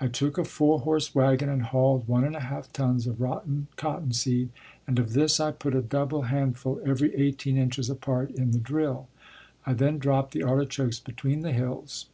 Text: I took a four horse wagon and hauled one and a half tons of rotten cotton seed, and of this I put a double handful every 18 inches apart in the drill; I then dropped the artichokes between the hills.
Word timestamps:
I 0.00 0.08
took 0.08 0.36
a 0.36 0.44
four 0.44 0.80
horse 0.80 1.14
wagon 1.14 1.48
and 1.48 1.62
hauled 1.62 2.08
one 2.08 2.24
and 2.24 2.34
a 2.34 2.40
half 2.40 2.72
tons 2.72 3.06
of 3.06 3.20
rotten 3.20 3.68
cotton 3.76 4.12
seed, 4.12 4.48
and 4.84 4.98
of 4.98 5.12
this 5.12 5.38
I 5.38 5.52
put 5.52 5.76
a 5.76 5.80
double 5.80 6.22
handful 6.22 6.80
every 6.84 7.14
18 7.14 7.56
inches 7.56 7.88
apart 7.88 8.32
in 8.32 8.50
the 8.50 8.58
drill; 8.58 9.06
I 9.64 9.74
then 9.74 9.98
dropped 9.98 10.32
the 10.32 10.42
artichokes 10.42 10.98
between 10.98 11.42
the 11.42 11.52
hills. 11.52 12.06